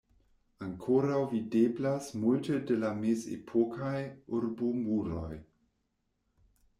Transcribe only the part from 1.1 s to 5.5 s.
videblas multe de la mezepokaj urbomuroj.